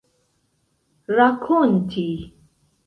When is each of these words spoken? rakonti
rakonti 1.15 2.07